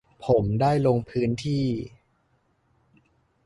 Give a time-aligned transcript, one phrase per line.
[0.25, 1.65] ผมได้ลงพื้นที่